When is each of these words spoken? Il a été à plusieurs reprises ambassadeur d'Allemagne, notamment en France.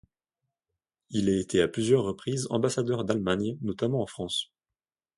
Il 1.11 1.29
a 1.29 1.39
été 1.39 1.61
à 1.61 1.67
plusieurs 1.67 2.01
reprises 2.05 2.47
ambassadeur 2.49 3.03
d'Allemagne, 3.03 3.59
notamment 3.61 4.01
en 4.01 4.07
France. 4.07 4.51